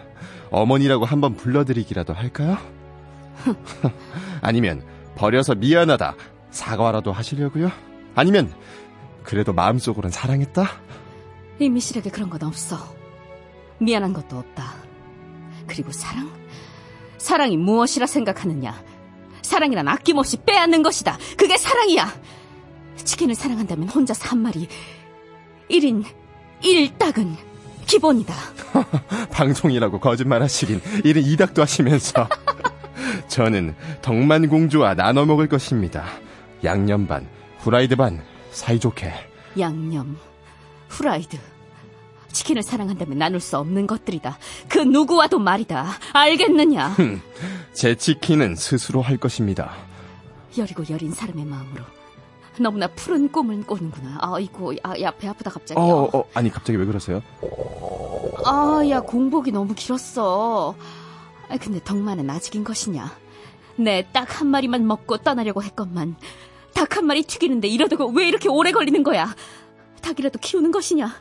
[0.51, 2.57] 어머니라고 한번 불러드리기라도 할까요?
[4.41, 4.83] 아니면
[5.17, 6.15] 버려서 미안하다
[6.51, 7.71] 사과라도 하시려고요?
[8.15, 8.53] 아니면
[9.25, 10.67] 그래도 마음속으론 사랑했다?
[11.59, 12.77] 이미 실에게 그런 건 없어.
[13.79, 14.75] 미안한 것도 없다.
[15.67, 16.31] 그리고 사랑?
[17.19, 18.83] 사랑이 무엇이라 생각하느냐?
[19.43, 21.19] 사랑이란 아낌없이 빼앗는 것이다.
[21.37, 22.13] 그게 사랑이야.
[22.97, 24.69] 치킨을 사랑한다면 혼자서 한 마리
[25.71, 26.05] 1인
[26.63, 27.37] 1딱은
[27.87, 28.35] 기본이다.
[29.31, 32.29] 방송이라고 거짓말 하시긴 이른 이닥도 하시면서
[33.29, 36.05] 저는 덕만공주와 나눠 먹을 것입니다.
[36.65, 37.29] 양념 반,
[37.61, 39.13] 후라이드 반, 사이좋게.
[39.59, 40.19] 양념,
[40.89, 41.39] 후라이드.
[42.33, 44.39] 치킨을 사랑한다면 나눌 수 없는 것들이다.
[44.69, 45.87] 그 누구와도 말이다.
[46.13, 46.97] 알겠느냐?
[47.73, 49.73] 제 치킨은 스스로 할 것입니다.
[50.59, 51.85] 여리고 여린 사람의 마음으로
[52.59, 54.19] 너무나 푸른 꿈을 꾸는구나.
[54.21, 55.79] 아이고, 아, 야, 배 아프다 갑자기.
[55.81, 57.23] 어, 어, 아니 갑자기 왜 그러세요?
[58.45, 60.75] 아, 야, 공복이 너무 길었어.
[61.49, 63.11] 아, 근데 덕만은 아직인 것이냐?
[63.77, 66.17] 내 딱 한 마리만 먹고 떠나려고 했건만
[66.75, 69.35] 닭 한 마리 튀기는데 이러다가 왜 이렇게 오래 걸리는 거야?
[70.03, 71.15] 닭이라도 키우는 것이냐?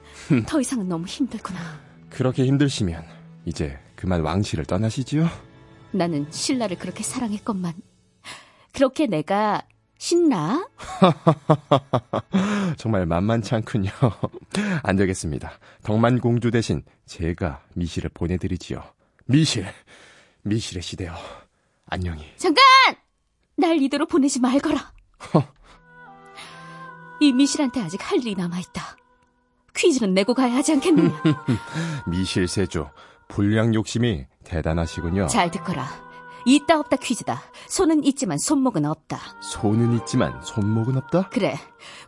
[0.48, 1.60] 더 이상은 너무 힘들구나.
[2.10, 3.04] 그렇게 힘드시면
[3.46, 5.28] 이제 그만 왕실을 떠나시지요?
[5.92, 7.74] 나는 신라를 그렇게 사랑했건만
[8.74, 9.62] 그렇게 내가
[9.98, 10.68] 신나?
[12.78, 13.90] 정말 만만치 않군요.
[14.84, 15.52] 안 되겠습니다.
[15.84, 18.84] 덕만 공주 대신 제가 미실을 보내드리지요.
[19.26, 19.66] 미실,
[20.44, 21.16] 미실의 시대요.
[21.88, 22.26] 안녕히.
[22.38, 22.62] 잠깐!
[23.58, 24.92] 날 이대로 보내지 말거라.
[27.22, 28.98] 이 미실한테 아직 할 일이 남아있다.
[29.76, 31.22] 퀴즈는 내고 가야 하지 않겠느냐?
[32.08, 32.90] 미실 세조,
[33.28, 35.28] 불량 욕심이 대단하시군요.
[35.28, 36.05] 잘 듣거라.
[36.46, 37.42] 있다 없다 퀴즈다.
[37.68, 39.20] 손은 있지만 손목은 없다.
[39.42, 41.30] 손은 있지만 손목은 없다?
[41.30, 41.60] 그래.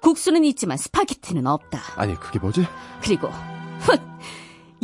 [0.02, 1.80] 국수는 있지만 스파게티는 없다.
[1.96, 2.68] 아니, 그게 뭐지?
[3.02, 3.30] 그리고
[3.80, 3.98] 훗!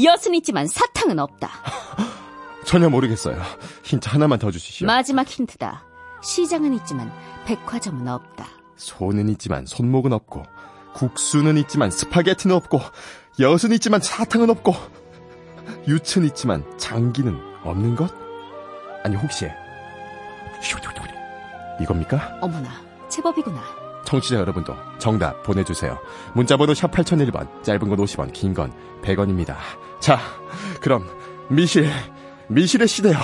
[0.04, 1.50] 엿은 있지만 사탕은 없다.
[2.66, 3.40] 전혀 모르겠어요.
[3.84, 4.86] 힌트 하나만 더 주시죠.
[4.88, 5.84] 마지막 힌트다.
[6.24, 7.12] 시장은 있지만
[7.46, 8.48] 백화점은 없다.
[8.76, 10.44] 손은 있지만 손목은 없고,
[10.96, 12.80] 국수는 있지만 스파게티는 없고,
[13.40, 14.74] 엿은 있지만 사탕은 없고,
[15.88, 18.23] 유치는 있지만 장기는 없는 것?
[19.04, 19.50] 아니, 혹시,
[21.80, 22.38] 이겁니까?
[22.42, 22.70] 어머나,
[23.10, 23.62] 제법이구나.
[24.06, 25.98] 청취자 여러분도 정답 보내주세요.
[26.34, 29.56] 문자번호 샵 8001번, 짧은 건 50원, 긴 건 100원입니다.
[30.00, 30.20] 자,
[30.82, 31.08] 그럼,
[31.50, 31.90] 미실,
[32.48, 33.18] 미실의 시대요.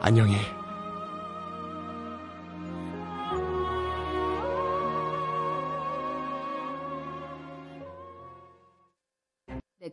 [0.00, 0.36] 안녕히.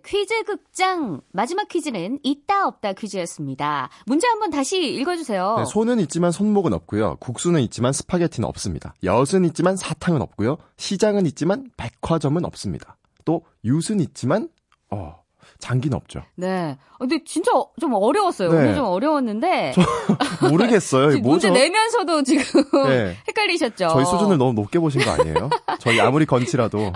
[0.05, 3.89] 퀴즈 극장 마지막 퀴즈는 있다 없다 퀴즈였습니다.
[4.05, 5.55] 문제 한번 다시 읽어주세요.
[5.59, 7.17] 네, 손은 있지만 손목은 없고요.
[7.19, 8.93] 국수는 있지만 스파게티는 없습니다.
[9.03, 10.57] 엿은 있지만 사탕은 없고요.
[10.77, 12.97] 시장은 있지만 백화점은 없습니다.
[13.25, 14.49] 또 윷은 있지만
[14.91, 15.22] 어
[15.63, 16.23] 장기는 없죠.
[16.35, 16.77] 네.
[16.93, 18.51] 어, 근데 진짜 좀 어려웠어요.
[18.51, 18.57] 네.
[18.57, 19.73] 오늘 좀 어려웠는데
[20.51, 21.11] 모르겠어요.
[21.11, 21.49] 지금 문제?
[21.49, 22.43] 내면서도 지금
[22.89, 23.15] 네.
[23.29, 23.87] 헷갈리셨죠.
[23.87, 25.49] 저희 수준을 너무 높게 보신 거 아니에요?
[25.79, 26.91] 저희 아무리 건치라도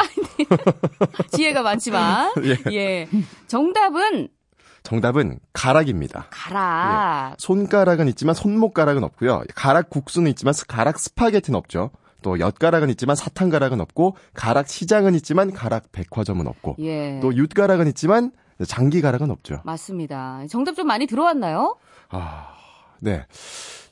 [1.32, 2.74] 지혜가 많지만 예.
[2.74, 3.08] 예.
[3.48, 4.28] 정답은
[4.84, 6.28] 정답은 가락입니다.
[6.30, 7.36] 가락.
[7.40, 9.44] 손가락은 있지만 손목가락은 없고요.
[9.56, 11.92] 가락 국수는 있지만 스- 가락 스파게티는 없죠.
[12.22, 17.20] 또 엿가락은 있지만 사탕가락은 없고 가락 시장은 있지만 가락 백화점은 없고 예.
[17.22, 18.32] 또 윷가락은 있지만
[18.66, 19.62] 장기 가락은 없죠.
[19.64, 20.42] 맞습니다.
[20.50, 21.78] 정답 좀 많이 들어왔나요?
[22.10, 22.48] 아,
[23.00, 23.26] 네.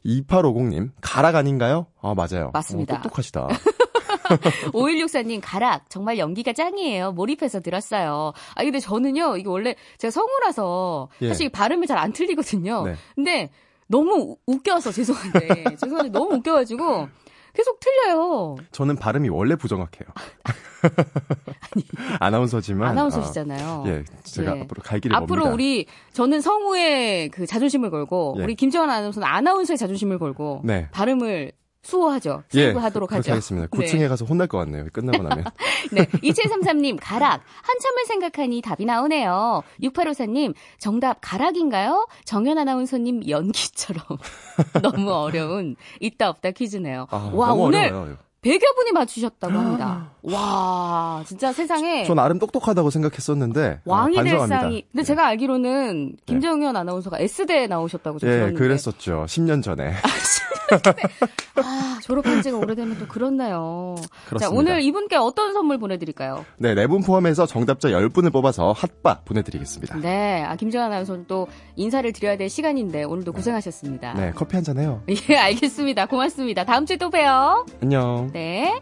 [0.05, 1.87] 2850님, 가락 아닌가요?
[2.01, 2.51] 아, 맞아요.
[2.53, 2.95] 맞습니다.
[2.95, 3.47] 어, 똑똑하시다.
[4.73, 5.89] 5164님, 가락.
[5.89, 7.11] 정말 연기가 짱이에요.
[7.11, 8.33] 몰입해서 들었어요.
[8.55, 11.27] 아, 근데 저는요, 이게 원래 제가 성우라서 예.
[11.29, 12.83] 사실 이 발음이 잘 안 틀리거든요.
[12.85, 12.95] 네.
[13.15, 13.49] 근데
[13.87, 17.07] 너무 우- 웃겨서 죄송한데, 죄송한데 너무 웃겨가지고
[17.55, 18.57] 계속 틀려요.
[18.71, 20.07] 저는 발음이 원래 부정확해요.
[22.19, 22.89] 아나운서지만.
[22.89, 23.83] 아나운서시잖아요.
[23.85, 24.61] 아, 예, 제가 예.
[24.61, 25.53] 앞으로 갈 길이 앞으로 멉니다.
[25.53, 28.43] 우리 저는 성우의 그 자존심을 걸고 예.
[28.43, 30.87] 우리 김정환 아나운서는 아나운서의 자존심을 걸고 네.
[30.91, 31.51] 발음을
[31.85, 32.43] 수호하죠.
[32.55, 33.31] 예, 세이브하도록 그렇게 하죠.
[33.33, 33.67] 하겠습니다.
[33.71, 33.85] 네.
[33.85, 34.87] 9층에 가서 혼날 것 같네요.
[34.91, 35.45] 끝나고 나면.
[35.93, 36.05] 네.
[36.05, 37.41] 2733님, 가락.
[37.61, 39.61] 한참을 생각하니 답이 나오네요.
[39.83, 42.07] 6854님, 정답 가락인가요?
[42.25, 44.03] 정현 아나운서님 연기처럼.
[44.81, 47.07] 너무 어려운 있다 없다 퀴즈네요.
[47.11, 48.17] 아, 와, 오늘 어려워요.
[48.45, 50.11] 100여 분이 맞추셨다고 합니다.
[50.21, 52.03] 와, 진짜 세상에.
[52.05, 53.79] 전 나름 똑똑하다고 생각했었는데.
[53.79, 54.61] 아, 왕이 될 반성합니다.
[54.61, 54.81] 상이.
[54.91, 55.03] 근데 네.
[55.03, 58.59] 제가 알기로는 김정현 아나운서가 S대에 나오셨다고 좀 예, 들었는데.
[58.59, 59.25] 그랬었죠.
[59.27, 59.93] 10년 전에.
[61.57, 63.95] 아, 졸업한 지가 오래되면 또 그렇네요.
[63.99, 64.49] 자, 그렇습니다.
[64.59, 66.43] 오늘 이분께 어떤 선물 보내드릴까요?
[66.57, 69.97] 네, 네 분 포함해서 정답자 10분을 뽑아서 핫바 보내드리겠습니다.
[69.99, 74.13] 네, 아, 김정환 아나운서는 또 인사를 드려야 될 시간인데 오늘도 고생하셨습니다.
[74.13, 75.01] 네, 커피 한잔 해요.
[75.29, 76.05] 예, 알겠습니다.
[76.07, 76.63] 고맙습니다.
[76.63, 77.65] 다음 주에 또 봬요.
[77.81, 78.29] 안녕.
[78.35, 78.81] 네.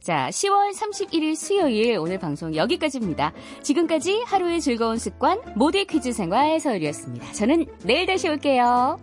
[0.00, 3.34] 자, 10월 31일 수요일 오늘 방송 여기까지입니다.
[3.62, 7.32] 지금까지 하루의 즐거운 습관 모델 퀴즈 생활 서울이었습니다.
[7.32, 8.98] 저는 내일 다시 올게요.